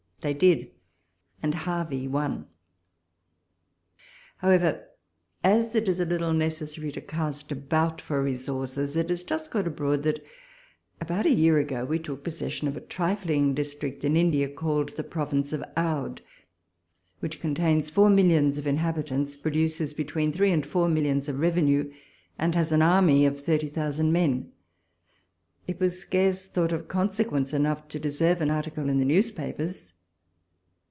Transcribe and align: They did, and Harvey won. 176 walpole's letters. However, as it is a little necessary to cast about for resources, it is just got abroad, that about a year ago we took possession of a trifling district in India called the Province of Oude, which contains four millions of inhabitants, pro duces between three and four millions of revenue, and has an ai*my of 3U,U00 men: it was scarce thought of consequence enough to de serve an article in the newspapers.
They 0.23 0.35
did, 0.35 0.69
and 1.41 1.55
Harvey 1.55 2.07
won. 2.07 2.45
176 4.41 4.43
walpole's 4.43 4.61
letters. 4.61 4.71
However, 4.71 4.89
as 5.43 5.73
it 5.73 5.89
is 5.89 5.99
a 5.99 6.05
little 6.05 6.33
necessary 6.33 6.91
to 6.91 7.01
cast 7.01 7.51
about 7.51 8.01
for 8.01 8.21
resources, 8.21 8.95
it 8.95 9.09
is 9.09 9.23
just 9.23 9.49
got 9.49 9.65
abroad, 9.65 10.03
that 10.03 10.23
about 11.01 11.25
a 11.25 11.33
year 11.33 11.57
ago 11.57 11.85
we 11.85 11.97
took 11.97 12.23
possession 12.23 12.67
of 12.67 12.77
a 12.77 12.81
trifling 12.81 13.55
district 13.55 14.05
in 14.05 14.15
India 14.15 14.47
called 14.47 14.89
the 14.95 15.03
Province 15.03 15.53
of 15.53 15.63
Oude, 15.75 16.21
which 17.19 17.39
contains 17.41 17.89
four 17.89 18.11
millions 18.11 18.59
of 18.59 18.67
inhabitants, 18.67 19.35
pro 19.37 19.51
duces 19.51 19.95
between 19.95 20.31
three 20.31 20.51
and 20.51 20.67
four 20.67 20.87
millions 20.87 21.29
of 21.29 21.39
revenue, 21.39 21.91
and 22.37 22.53
has 22.53 22.71
an 22.71 22.83
ai*my 22.83 23.23
of 23.25 23.37
3U,U00 23.37 24.11
men: 24.11 24.51
it 25.65 25.79
was 25.79 25.97
scarce 25.97 26.45
thought 26.45 26.71
of 26.71 26.87
consequence 26.87 27.53
enough 27.53 27.87
to 27.87 27.97
de 27.97 28.11
serve 28.11 28.39
an 28.41 28.51
article 28.51 28.87
in 28.87 28.99
the 28.99 29.03
newspapers. 29.05 29.93